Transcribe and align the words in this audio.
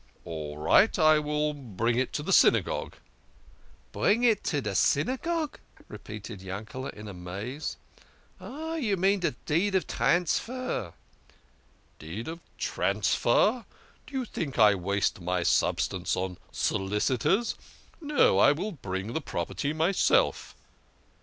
""All 0.25 0.57
right! 0.57 0.97
I 0.97 1.19
will 1.19 1.53
bring 1.53 1.95
it 1.95 2.11
to 2.13 2.23
the 2.23 2.33
Synagogue."" 2.33 2.95
Bring 3.93 4.23
it 4.23 4.43
to 4.45 4.59
de 4.59 4.73
Synagogue!" 4.73 5.59
repeated 5.89 6.41
Yankele 6.41 6.89
in 6.95 7.07
amaze." 7.07 7.77
Oh, 8.41 8.73
you 8.75 8.97
mean 8.97 9.19
de 9.19 9.29
deed 9.45 9.75
of 9.75 9.85
transfer."" 9.85 10.93
The 11.99 12.03
deed 12.07 12.27
of 12.27 12.39
transfer! 12.57 13.63
Do 14.07 14.13
you 14.15 14.25
think 14.25 14.57
I 14.57 14.73
waste 14.73 15.21
my 15.21 15.43
sub 15.43 15.79
stance 15.79 16.15
on 16.15 16.39
solicitors? 16.51 17.53
No, 18.01 18.39
I 18.39 18.53
will 18.53 18.71
bring 18.71 19.13
the 19.13 19.21
property 19.21 19.69
itself." 19.69 20.55